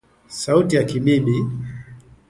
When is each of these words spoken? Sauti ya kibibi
Sauti 0.37 0.75
ya 0.75 0.83
kibibi 0.83 1.35